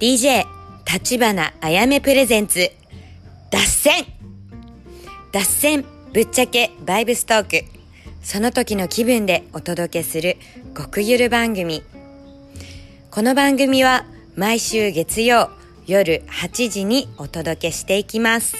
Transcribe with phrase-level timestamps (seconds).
[0.00, 0.46] DJ
[0.90, 2.70] 立花あやめプレゼンツ。
[3.50, 4.06] 脱線。
[5.30, 5.84] 脱線
[6.14, 7.66] ぶっちゃけバイブストーク。
[8.22, 10.38] その時の気分でお届けする
[10.74, 11.82] 極ゆる番組。
[13.10, 14.06] この番組は
[14.36, 15.50] 毎週月曜
[15.86, 18.56] 夜8時にお届けしていきます。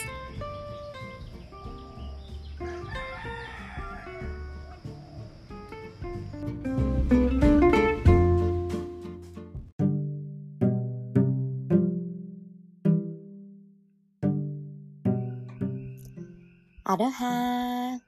[16.90, 18.00] アロハー。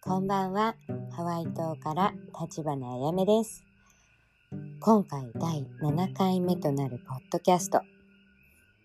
[0.00, 0.76] こんばんは。
[1.10, 3.64] ハワイ島から立花あやめです。
[4.78, 7.80] 今回第7回目となるポッドキャスト。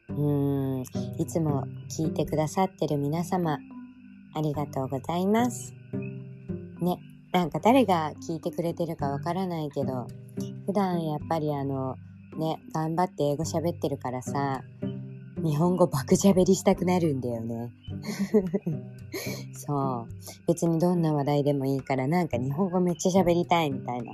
[0.10, 0.82] うーん。
[1.20, 3.60] いつも聞いてくださってる皆様
[4.34, 5.76] ありがとうございます。
[6.82, 6.98] ね。
[7.32, 10.08] なんか誰が聞いてくれてるかわからないけど
[10.66, 11.98] 普段やっぱりあの
[12.36, 14.64] ね頑張って英語喋ってるからさ
[15.46, 17.72] 日本語爆喋りしたくなるんだよね。
[19.54, 20.46] そう。
[20.48, 24.14] 別にどんな話題でもいいからなんか日本語めっちゃ喋りたいみたいな。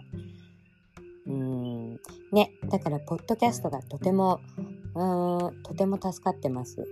[1.28, 2.00] うーん。
[2.34, 2.52] ね。
[2.70, 4.42] だから、ポッドキャストがとても、
[4.94, 6.86] うーん、とても助かってます。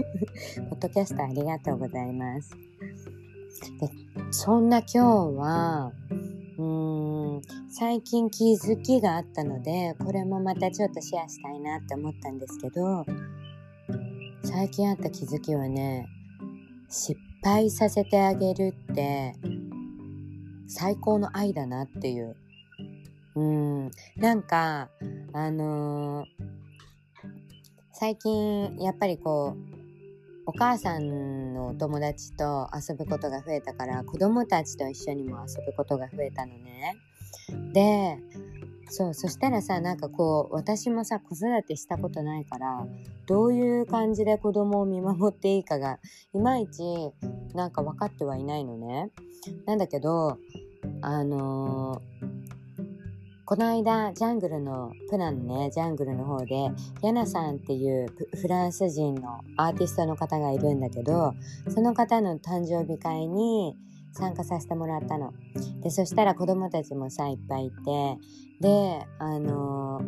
[0.68, 2.50] ポッドキャストありがとうございます。
[3.80, 3.90] で、
[4.30, 4.98] そんな今日
[5.38, 5.92] は、
[6.58, 13.04] うーん、最近気づきがあったので、これもまたちょっとシェアしたいなって思ったんですけど、
[14.46, 16.08] 最近あった気づきはね
[16.88, 19.34] 失敗させてあげるって
[20.68, 22.36] 最高の愛だなっていう。
[23.34, 23.90] うん。
[24.16, 24.88] なんか
[25.32, 26.56] あのー
[27.98, 36.94] 最近やっぱりこうお母さんのお友達と遊ぶことが増えたから子供たちと一緒にも遊ぶことが増えたのね。
[37.72, 38.18] で
[38.88, 42.86] そうそしたらさなんかこう私もさ子育てしたことないから
[43.26, 45.98] どういう感じで子供を見守っていいかが
[46.32, 46.82] いまいち
[47.54, 49.10] なんか分かってはいないのね。
[49.64, 50.38] なんだけど
[51.02, 52.46] あのー
[53.46, 56.68] この間ジャングルのプランねジャングルの方で
[57.00, 61.32] ヤナさんっていうフランス人のアーティストの方がいるんだけど
[61.68, 63.76] その方の誕生日会に
[64.16, 65.32] 参加させてもらったの。
[65.82, 68.18] でそしたら子供たちもさいっぱいいて
[68.60, 70.00] であの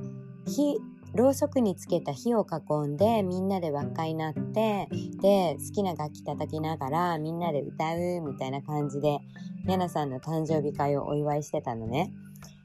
[0.46, 0.78] 火
[1.14, 4.88] ろうそくにつけた火を囲んでみんなで輪っかになって
[5.20, 9.18] で好きな楽器叩きながらみんなで歌うみたいな感じで
[9.66, 12.12] ヤナさんの誕生日会をお祝いしてたのね。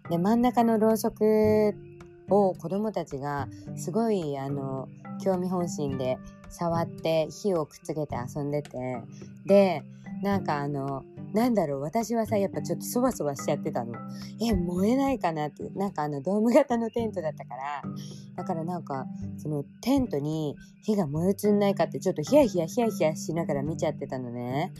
[0.09, 1.73] で真ん中のろうそく
[2.29, 4.89] を子供たちがすごいあの
[5.23, 6.17] 興味本心で
[6.49, 9.01] 触って火をくっつけて遊んでて
[9.45, 9.83] で
[10.21, 11.03] なんかあの
[11.33, 13.93] なんだろう私はさやっぱちょっとそわそわしちゃってたの。
[14.39, 15.67] え燃えないかなって。
[15.71, 17.83] なんかあのドーム型のテントだったから。
[18.35, 19.05] だからなんか
[19.37, 24.73] そのテントに火が燃え移んないかってちょっとヒヤヒヤヒヤヒヤしながら見ちゃってたのね。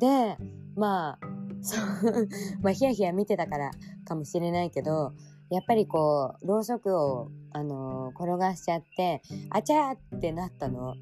[0.00, 0.38] で
[0.74, 1.18] まあ
[1.60, 2.28] そう
[2.62, 3.70] まあヒヤヒヤ見てたから
[4.06, 5.12] かもしれないけど
[5.50, 10.94] やっぱりこうろうそくを、あのー転がしちゃってあちゃーってなったの。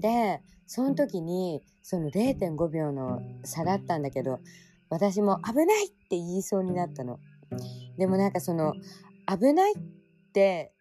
[0.00, 4.40] でその時にその0.5秒の差だったんだけど
[4.88, 7.18] 私も危ないって言いそうになったの。
[7.96, 8.74] でもなんかその
[9.26, 9.76] 危ないっ
[10.32, 10.72] て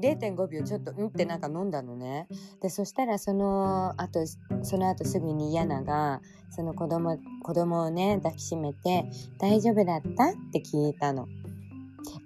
[0.00, 2.26] 0.5秒ちょっとうんってなんか飲んだのね。
[2.60, 4.20] でそしたらその後
[4.62, 6.20] その後すぐにヤナが
[6.50, 9.04] その子供子供をね抱きしめて
[9.38, 11.26] 「大丈夫だった?」って聞いたの。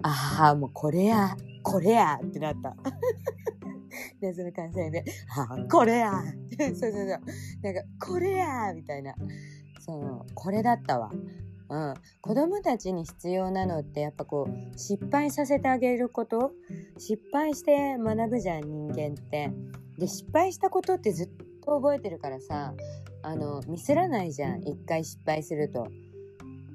[0.03, 2.77] ああもうこれやこれやってなった。
[4.21, 5.05] でその関西で
[5.37, 6.13] 「ああこれや!
[6.59, 7.23] 」そうそうそうなんか
[8.07, 9.15] 「これや!」みたいな
[9.81, 11.11] そうこれだったわ。
[11.71, 16.53] うん、子供たちに必要なのってやっぱこう失敗させてあげること？
[16.97, 19.51] 失敗して学ぶじゃん人間って。
[19.99, 21.29] で失敗したことってずっ
[21.63, 22.73] と覚えてるからさ
[23.23, 25.87] あのミスらないじゃん一回失敗すると。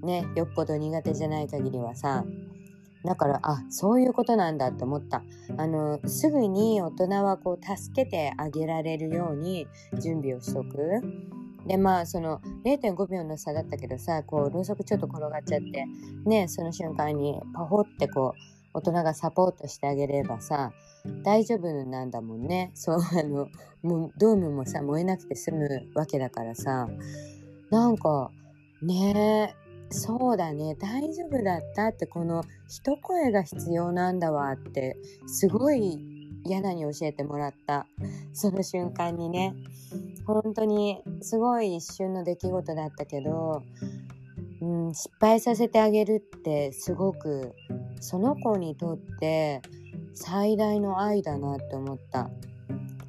[0.03, 2.23] ねよっぽど苦手じゃない限りはさ。
[3.03, 5.23] だからあそういうことなんだって思った。
[5.57, 9.67] あのすぐに大人はこう助けてあげられるように
[9.99, 11.01] 準備をしとく。
[11.67, 15.85] でまあその0.5秒の差だったけどさこうろうそくちょっと転がっちゃって
[16.25, 18.39] ねその瞬間にパホってこう
[18.73, 20.73] 大人がサポートしてあげればさ
[21.23, 22.71] 大丈夫なんだもんね。
[22.73, 23.47] そうあの
[23.81, 26.87] もうドームもさ燃えなくて済むわけだからさ。
[27.73, 28.29] なんか
[28.83, 29.62] ねえ
[29.93, 30.75] そうだね。
[30.75, 34.97] 大丈夫だったってこの一声が必要なんだわって
[35.27, 35.99] すごい
[36.43, 37.85] 嫌なに教えてもらった。
[38.33, 39.53] その瞬間にね。
[40.25, 43.61] 本当にすごい一瞬の出来事だったけど、
[44.61, 47.53] うん、失敗させてあげるってすごく
[47.99, 49.61] その子にとって
[50.13, 52.29] 最大の愛だなって思った。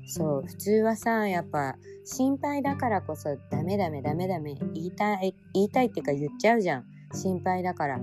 [0.06, 6.84] そう、普通はさ、やっぱ心配だからこそダメダメダメダメ言いたい、言いたいっていうか言っちゃうじゃん。
[7.12, 8.00] 心配だから。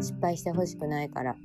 [0.00, 1.36] 失敗してほしくないから。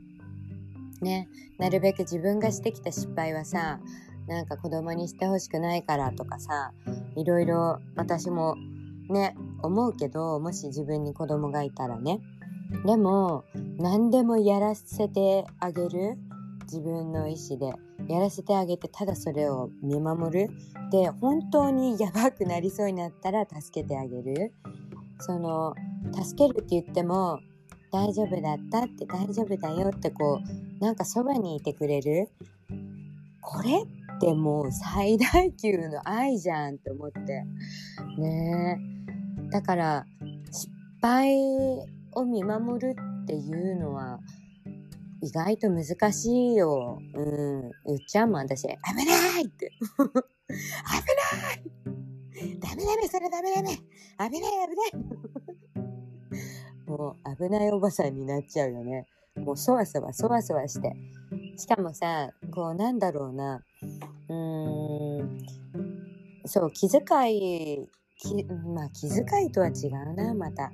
[1.02, 1.28] ね、
[1.60, 3.80] なるべく自分がしてきた失敗はさ、
[4.28, 6.72] なんか子供にしてほしくないからとかさ、
[7.16, 8.56] いろいろ私も
[9.10, 12.20] ね、思うけど、もし自分に子供がいたらね。
[12.86, 13.46] でも、
[13.78, 16.18] 何でもやらせてあげる
[16.64, 17.74] 自分の意思で。
[18.08, 20.50] やらせてあげて、ただそれを見守る。
[20.92, 24.54] で、本当にやばくなりそうになったら助けてあげる。
[25.20, 25.74] その、
[26.14, 27.40] 助けるって言っても、
[27.92, 30.40] 大丈夫だったって大丈夫だよってこ
[30.80, 32.30] う、なんかそばにいてくれる。
[33.42, 33.70] これ
[34.18, 37.44] ってもう最大級の愛じゃんって思って。
[38.18, 38.80] ね
[39.52, 40.06] だから、
[40.52, 40.70] 失
[41.02, 41.36] 敗
[42.14, 44.20] を見守るっていうのは、
[45.22, 47.00] 意外と難しいよ。
[47.14, 47.72] うん。
[47.86, 48.64] 言っちゃうもん、私。
[48.64, 48.68] 危
[49.06, 49.72] ないって。
[49.80, 50.16] 危ない
[52.60, 53.76] ダメダメ、それダメダメ危
[54.20, 54.52] ない危ない
[56.88, 59.06] もう危ないおばさんになっちゃうよね。
[59.36, 60.96] もうそわそわそわそわして。
[61.58, 63.62] しかもさ、こうなんだろうな。
[64.30, 65.38] うーん。
[66.46, 67.02] そう、気遣
[67.36, 67.88] い、
[68.20, 70.72] きまあ気遣いとは違うな、また。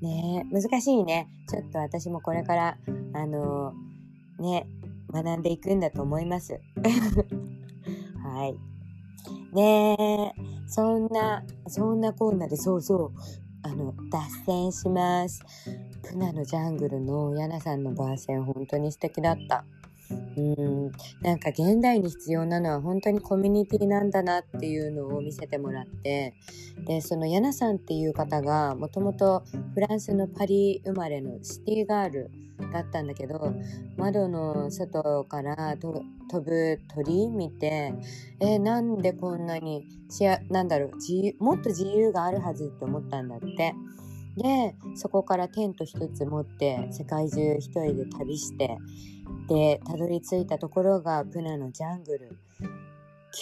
[0.00, 1.28] ね難しいね。
[1.48, 2.78] ちょっと私もこれから、
[3.14, 3.85] あのー、
[4.38, 4.66] ね、
[5.12, 6.60] 学んでいくんだと思います。
[8.22, 8.56] はい。
[9.54, 10.32] ねえ、
[10.66, 13.12] そんな、そんなこんなで、そうそう、
[13.62, 15.42] あの、脱線します。
[16.02, 19.64] プナのジャングルのヤナさんのバーセン、本当に素敵だった。
[20.10, 20.92] うん、
[21.22, 26.34] なんか現代に必要なのは本当にコミュニティなんだなっていうのを見せてもらって
[26.86, 29.42] でそのヤナさんっていう方がもともと
[29.74, 32.30] フランスのパリ生まれのシティガール
[32.72, 33.54] だったんだけど
[33.96, 36.04] 窓の外から飛
[36.40, 37.94] ぶ鳥見て
[38.40, 43.74] えなんでこんなにしなんだろうもっと自由があるはずって思ったんだって。
[44.36, 48.76] でそこからテント一つ持って世界中一人で旅して
[49.48, 52.38] でたどり着いたところがプナのジャングル。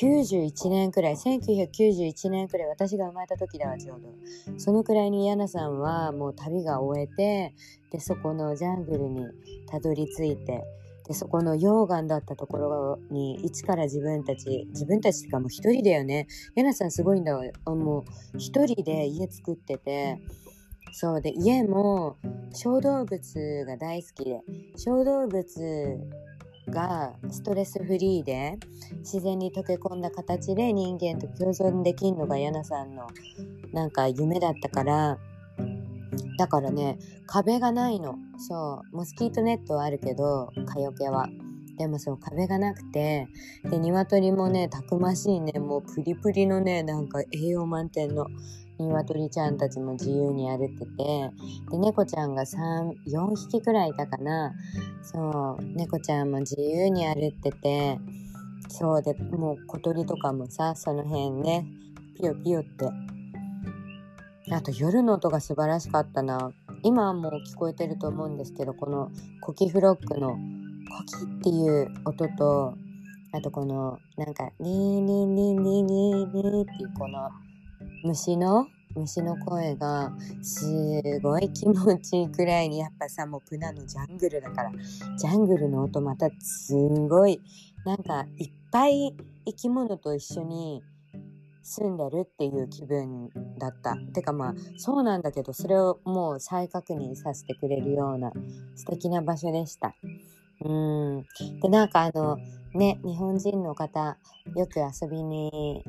[0.01, 4.59] 91年くらい1991年くらい私が生まれた時だわちょうど。
[4.59, 7.55] そのくらいにヤナさんはもう旅が終えて
[7.91, 9.27] でそこのジャングルに
[9.69, 10.65] たどり着いて
[11.07, 16.27] でそこの溶岩だったところに一から自分たち自分たちってかもう一人だよね。
[16.57, 17.45] ヤナさんすごいんだわ。
[17.67, 18.01] も
[18.35, 20.19] う一人で家作ってて
[20.97, 22.17] そうで、家も
[22.53, 24.43] 小動物が大好きで、
[24.77, 25.99] 小動物
[26.69, 28.57] がストレスフリーで
[29.01, 33.09] 自然に溶け込んだ形で人間と共存できんのがヤナさんの
[33.73, 35.19] なんか夢だったから、
[36.39, 38.15] だからね、壁がないの。
[38.39, 41.27] そう、モスキートネットはあるけど、蚊よけは。
[41.77, 43.27] でもそう壁がなくて、
[43.69, 48.29] で、鶏もね、たくましいね、もうプリプリのね、なんか栄養満点の
[48.79, 51.31] 鶏ちゃんたちも自由に歩ってて、
[51.71, 54.53] で、猫ちゃんが3、4匹くらいいたかな。
[55.03, 57.99] そう、猫ちゃんも自由に歩ってて、
[58.69, 61.67] そうで、もう小鳥とかもさ、その辺ね、
[62.17, 62.89] ピヨピヨって。
[64.53, 66.53] あと夜の音が素晴らしかったな。
[66.83, 70.37] 今はもう聞こえてると思うんですけど、このコキフロックのコ
[71.05, 72.75] キっていう音と、
[73.33, 77.31] あとこの、なんか、ニーニーニーニーニーニーっていうこの
[78.05, 80.63] 虫の虫の声がす
[81.23, 84.73] ごい気持ちいいくらいにやっぱさもうプナのジャングルだから
[85.17, 86.75] ジャングルの音またす
[87.09, 87.41] ごい
[87.87, 89.15] なんかいっぱい
[89.47, 90.83] 生き物と一緒に
[91.63, 93.97] 住んでるっていう気分だった。
[94.13, 98.33] てかまあそうなんだけどそれをもう再確認させてくれるような
[98.77, 99.95] 素敵な場所でした。
[100.61, 101.25] うん。
[101.63, 102.37] でなんかあの
[102.75, 104.19] ね日本人の方
[104.55, 105.83] よく遊びに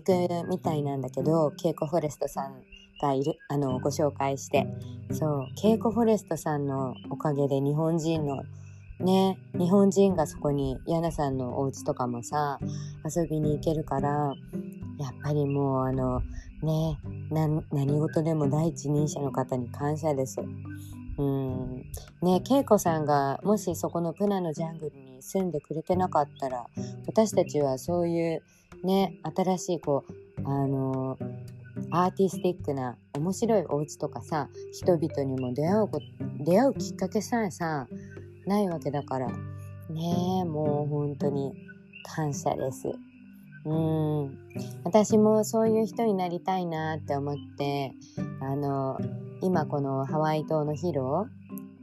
[0.00, 2.62] 行くみたいなんだけど、ケイコフォレストさん
[3.00, 4.66] がいる、あの、ご紹介して、
[5.10, 8.42] そう、ケイコフォレストさんのおかげで日本人の
[8.98, 12.58] ね、日本人がそこに、ヤナさんのお家とかもさ、
[13.04, 14.34] 遊びに行けるから、
[14.98, 16.22] やっぱりもうあの、
[16.62, 16.98] ね、
[17.30, 20.40] 何事でも第一人者の方に感謝です。
[21.18, 21.84] うん。
[22.22, 26.66] ね、ケイコさんがもしそこのプナのジャングルに住んでくれてなかったら、
[27.06, 28.42] 私たちはそういう
[28.84, 31.26] ね、新しいこう、あのー、
[31.90, 35.88] アーティスティックな面白いお家とかさ、人々にも出会う
[36.44, 37.86] 出会うきっかけさえさ、
[38.46, 39.28] ないわけだから。
[39.28, 41.52] ねえ、もう本当に
[42.04, 42.88] 感謝です。
[43.64, 44.38] うん。
[44.84, 47.92] 私もそういう人になりたいなって思って、
[48.40, 48.98] あの、
[49.42, 51.26] 今このハワイ島のヒロ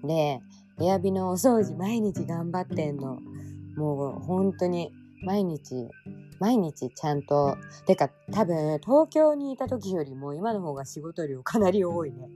[0.04, 0.42] で、
[0.82, 3.20] エアビのお掃除毎日頑張ってんの。
[3.76, 4.92] もう本当に
[5.24, 5.90] 毎日
[6.40, 12.30] 毎日ちゃんとてか多分東京にいた時よりも今の方が仕事量かなり多いね。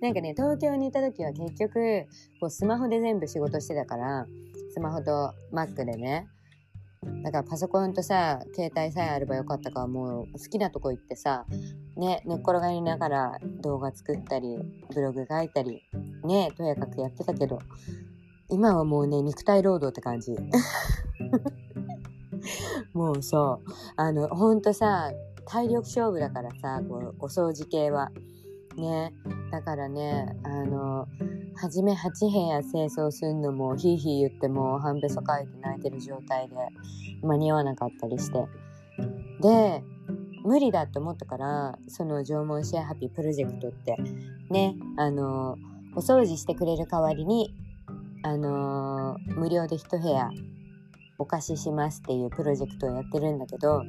[0.00, 2.06] なんかね東京にいた時は結局
[2.40, 4.26] こうスマホで全部仕事してたから
[4.72, 6.28] スマホと Mac でね
[7.22, 11.46] だからパソコンとさ携帯さえあればよかったからもう好きなとこ行ってさ
[11.96, 14.58] ね寝っ転がりながら動画作ったり
[14.94, 15.82] ブログ書いたり
[16.24, 17.58] ねとやかくやってたけど
[18.50, 20.32] 今はもうね肉体労働って感じ
[23.00, 25.10] もうそうあのほんとさ
[25.46, 28.10] 体力勝負だからさこうお掃除系は。
[28.76, 29.14] ね。
[29.50, 31.08] だからねあの
[31.56, 36.54] 初め8部屋清掃すんのもヒーヒー言っても半べそかいて泣いてる状態で
[37.22, 38.46] 間に合わなかったりして。
[39.40, 39.82] で
[40.44, 43.96] 無理だって思ったからその縄文シェアハッピープロジェクトって
[44.50, 45.56] ねあの
[45.94, 47.54] お掃除してくれる代わりに
[48.22, 50.30] あの無料で1部屋
[51.20, 53.84] お貸ししますっていうプロジェクトをやってるんだけど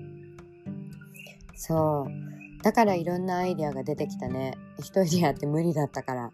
[1.62, 2.64] そう。
[2.64, 4.58] だからいろんなアイデアが出てきたね。
[4.80, 6.32] 一人でやって無理だったから。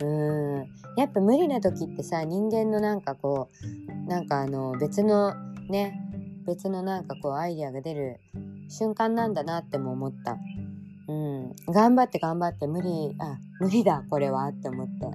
[0.00, 0.66] うん。
[0.96, 5.34] やっぱ無理な時ってさ人間のなんかこうなんかあの別の
[5.68, 6.00] ね
[6.44, 8.20] 別のなんかこうアイデアが出る
[8.68, 10.36] 瞬間なんだなっても思った。
[11.06, 11.54] うん。
[11.72, 15.06] 頑張って頑張って無理あ無理だこれはって思って。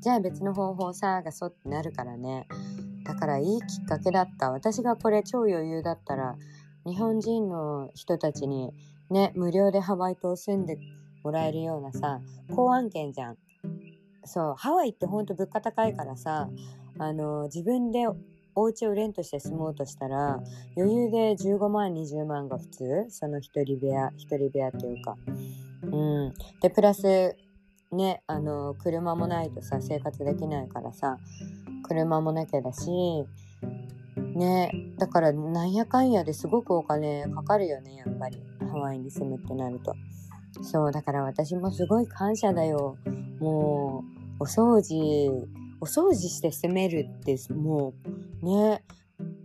[0.00, 2.46] じゃあ別の方法探そうってなるからね。
[3.04, 4.50] だからいいきっかけだった。
[4.50, 6.36] 私がこれ超余裕だったら
[6.84, 8.72] 日本人の人たちに
[9.10, 10.78] ね無料でハワイ島住んで
[11.22, 12.20] もらえるようなさ
[12.54, 13.38] 公案件じゃん。
[14.24, 16.48] そうハワイってほんと物価高いからさ
[16.98, 18.06] あの自分で
[18.54, 20.40] お家をレントして住もうとしたら
[20.76, 25.16] 余裕で15万20万が普通その一人部屋一人部屋っていうか。
[25.82, 26.34] うん。
[26.60, 27.36] でプラス
[27.90, 31.18] ねあの車もないとさ生活できないからさ。
[31.92, 32.90] 車もなきゃだし
[34.34, 39.94] ねだからなんやかんやですごくお金かかるよねやっぱりハワイに住むってなると。
[40.62, 42.96] そうだから私もすごい感謝だよ。
[43.40, 44.04] も
[44.38, 45.46] うお掃除
[45.80, 47.94] お掃除して住めるっても
[48.42, 48.84] うね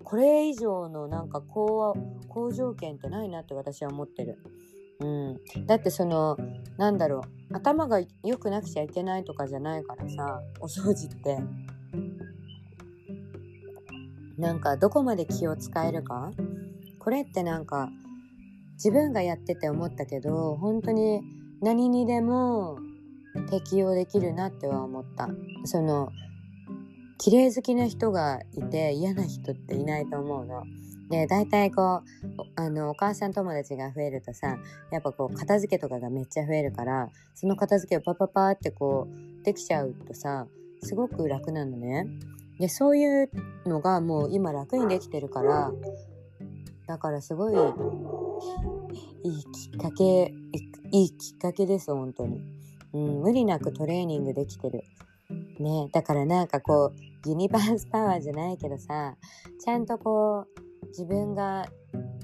[0.04, 1.96] これ以上のなんか好
[2.30, 4.38] 好条件ってないなって私は思ってる。
[5.00, 6.38] うん、だってその
[6.78, 11.38] なんだろう頭が良くなくちゃいけないとかじゃないからさお掃除って。
[14.38, 16.32] なんかどこまで気を使えるか？
[17.00, 17.90] これってなんか
[18.74, 21.22] 自分がやってて思ったけど本当に
[21.62, 22.78] 何にでも
[23.50, 25.30] 適用できるなっては思った
[25.66, 26.10] その
[27.18, 30.64] 綺麗好きな人がいて嫌な人っていないと思うの。
[31.10, 34.58] で大体こうあのお母さん友達が増えるとさ
[34.92, 39.08] やっぱこう片付けとかがめっちゃ増えるからその片付けをパパパってこ
[39.42, 40.48] うできちゃうとさ
[40.84, 42.08] すごく楽なのね。
[42.60, 43.30] でそういう
[43.66, 45.72] のがもう今楽にできてるから
[46.88, 47.54] だからすごい
[49.24, 50.34] いいきっかけ
[50.92, 52.40] いいきっかけです本当に、
[52.94, 54.84] うん、無理なくトレーニングできてる。
[55.60, 56.94] ねだからなんかこ
[57.26, 59.18] うユニバースパワーじゃないけどさ
[59.60, 60.46] ちゃんとこ
[60.84, 61.68] う自分が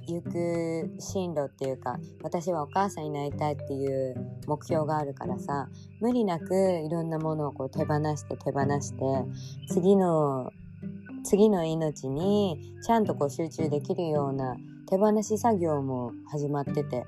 [0.07, 4.15] 行く進路っていうか私はお母さんになりたいっていう
[4.47, 5.69] 目標があるからさ
[6.01, 6.53] 無理なく
[6.85, 9.05] いろんなものをこう手放して手放して
[9.73, 10.51] 次の
[11.23, 14.57] 次の命にちゃんとこう集中できるような
[14.89, 17.05] 手放し作業も始まってて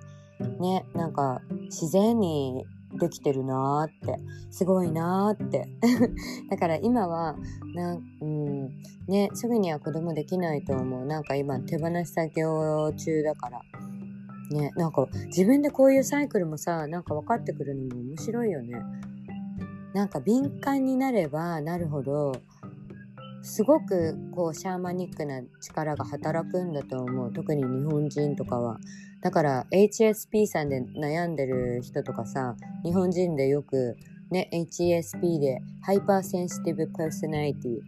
[0.60, 2.66] ねなんか自然に
[2.98, 4.20] できてるなーって
[4.52, 5.68] すごいなーって。
[6.50, 7.36] だから今は
[7.76, 8.70] な、うん、
[9.08, 11.06] ねすぐには子供できないと思う。
[11.06, 13.62] なんか今手放し作業中だから。
[14.52, 18.82] ねなんか自分でこういうサイクルもさなんか分かってくるのも面白いよね。
[19.94, 22.34] なんか敏感になればなるほど
[23.46, 27.32] すごくこう shamanic な力が働くんだと思う。
[27.32, 28.80] 特に日本人とかは。
[29.26, 33.98] だから HSP さんで悩んでる人とかさ日本人でよく
[34.30, 37.80] ね HSP で hyper sensitive personality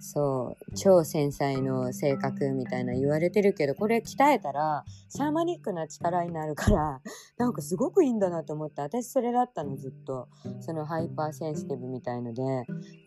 [0.00, 7.02] そう超繊細の性格みたいな言われてるけどこれ鍛えたら shamanic な力になるから
[7.36, 10.28] なんかすごくいいんだなと思って私それだったのずっと。
[10.60, 12.42] その hyper sensitive みたいので。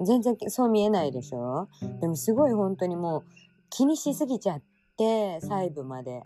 [0.05, 1.67] 全然そう見えないでしょ？
[1.99, 3.23] でもすごい本当にもう
[3.71, 4.61] 気にしすぎちゃっ
[4.97, 6.21] て細部まで。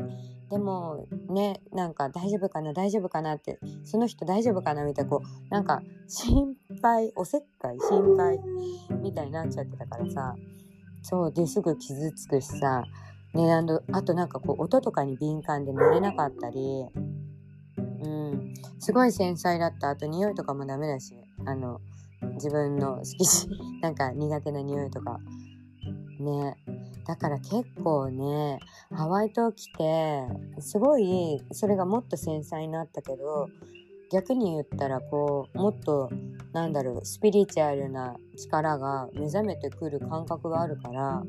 [0.50, 8.40] でもねなんか大丈夫かな大丈夫かなってその人大丈夫かなみたいなこうなんか心配おせっかい心配
[9.02, 10.36] みたいになっちゃってたからさ
[11.02, 12.84] そうですぐ傷つくしさ
[13.34, 16.86] ねあのあとなんかこう音とかに敏感で乗れなかったり
[18.04, 21.82] うんすごい繊細だったあと匂いとかもダメだしあの
[22.36, 23.50] 自分の好きし
[23.82, 25.20] なんか苦手な匂いとか
[26.20, 26.58] ね。
[27.06, 28.60] だから結構ね、
[28.92, 30.24] ハワイ島来て、
[30.60, 33.48] すごい、それがもっと繊細になったけど、
[34.12, 36.10] 逆に言ったらこうもっと
[36.54, 41.24] なんだろうスピリチュアルな力が目覚めてくる感覚があるから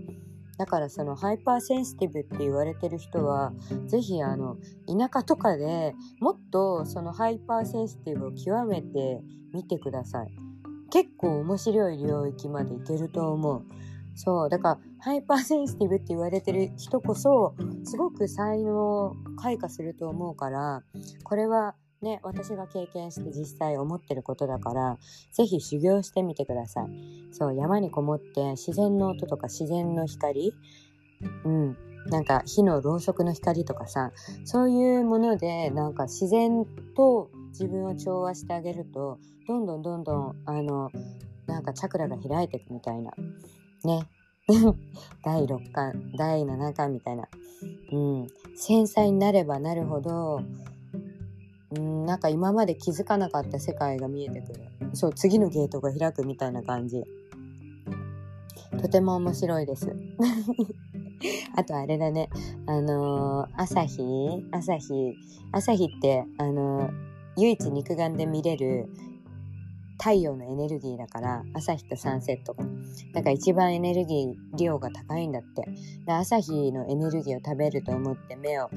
[0.59, 3.53] だからその hyper sensitive って言われてる人は
[3.87, 10.29] 是非あの田舎とかでもっとその hyper sensitive を極めてみてください
[10.91, 13.63] 結構面白い領域までいけると思う
[14.19, 20.83] そうだから hyper sensitive って言われてる人こそすごく才能開花すると思うから
[21.23, 24.99] これはね、私が経験して実際思ってることだから、
[25.33, 26.87] ぜひ修行してみてください。
[27.33, 30.55] そう、山にこもって自然の音とか自然の光、
[31.45, 34.13] うん、なんか火のろうそくの光とかさ、
[34.45, 36.65] そういうもので、なんか自然
[36.97, 40.91] と自分を調和してあげると、どんどんどんどん、あの、
[41.47, 43.11] なんかチャクラが開いていくみたいな。
[43.89, 44.07] ね。
[45.25, 47.29] 第6巻、第7巻みたいな。
[47.93, 48.27] うん。
[48.55, 50.43] 繊細になればなるほど、
[51.77, 54.61] うんなんか今まで気づかなかった世界が見えてくる。
[54.95, 57.03] そう次のゲートが開くみたいな感じ。
[58.81, 59.95] とても面白いです。
[61.57, 62.31] あとあれだね。
[62.67, 64.03] あのー、朝日？
[64.51, 65.15] 朝日。
[65.53, 66.93] 朝日ってあのー、
[67.37, 68.89] 唯一肉眼で見れる
[69.99, 72.55] 太陽のエネルギーだから朝日とサンセット。
[72.55, 72.65] が
[73.15, 75.69] だから一番エネルギー量が高いんだって。
[76.07, 78.71] で朝日のエネルギーを食べると思って目を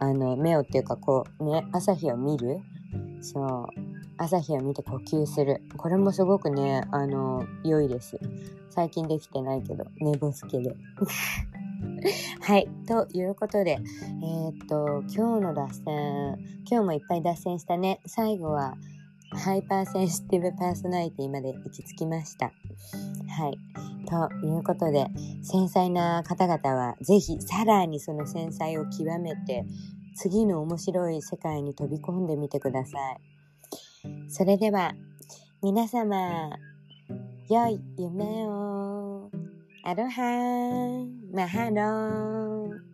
[0.00, 2.58] あの目をっていうかこうね朝日を見る。
[3.20, 3.66] そう。
[4.20, 5.62] 朝日を見て呼吸する。
[5.76, 8.18] これもすごくねあの良いです。
[8.70, 10.74] 最近できてないけど寝ぼすけで。
[12.42, 12.68] はい。
[12.86, 16.38] ということでえー、っと今日の脱線
[16.68, 18.00] 今日もいっぱい脱線したね。
[18.06, 18.74] 最後は
[19.30, 25.06] hyper sensitive personality まで行き着きましたはいということで、
[25.42, 29.66] 繊細な方々はぜひさらにその繊細を極めて、
[30.16, 34.30] 次の面白い世界に飛び込んでみてください。
[34.30, 34.94] それでは、
[35.62, 36.50] 皆様、
[37.50, 39.30] 良い夢を。
[39.84, 42.87] アロハーマハロー。